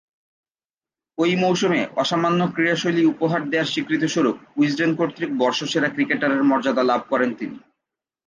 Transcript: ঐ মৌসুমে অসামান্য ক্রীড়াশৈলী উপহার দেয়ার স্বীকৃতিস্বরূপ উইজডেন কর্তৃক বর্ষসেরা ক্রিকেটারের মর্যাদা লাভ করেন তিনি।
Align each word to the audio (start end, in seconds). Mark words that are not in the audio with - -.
ঐ 1.17 1.27
মৌসুমে 1.35 1.81
অসামান্য 1.95 2.41
ক্রীড়াশৈলী 2.53 3.03
উপহার 3.05 3.41
দেয়ার 3.49 3.71
স্বীকৃতিস্বরূপ 3.73 4.35
উইজডেন 4.57 4.91
কর্তৃক 4.95 5.31
বর্ষসেরা 5.37 5.89
ক্রিকেটারের 5.89 6.41
মর্যাদা 6.43 6.83
লাভ 6.83 7.01
করেন 7.09 7.29
তিনি। 7.35 7.57